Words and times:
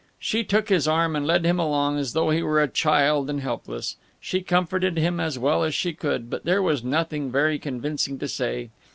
She 0.17 0.43
took 0.43 0.69
his 0.69 0.87
arm 0.87 1.15
and 1.15 1.27
led 1.27 1.45
him 1.45 1.59
along, 1.59 1.99
as 1.99 2.13
though 2.13 2.31
he 2.31 2.41
were 2.41 2.59
a 2.59 2.67
child 2.67 3.29
and 3.29 3.39
helpless. 3.39 3.97
She 4.19 4.41
comforted 4.41 4.97
him 4.97 5.19
as 5.19 5.37
well 5.37 5.63
as 5.63 5.75
she 5.75 5.93
could, 5.93 6.27
but 6.27 6.43
there 6.43 6.63
was 6.63 6.83
nothing 6.83 7.31
very 7.31 7.59
convincing 7.59 8.17
to 8.17 8.27
say. 8.27 8.71